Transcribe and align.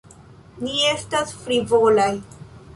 Ni 0.63 0.73
estas 0.93 1.37
frivolaj. 1.45 2.11